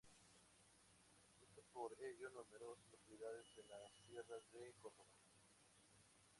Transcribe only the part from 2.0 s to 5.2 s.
ello numerosas localidades en las sierras de Córdoba.